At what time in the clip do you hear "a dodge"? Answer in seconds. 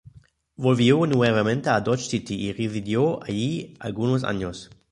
1.69-2.09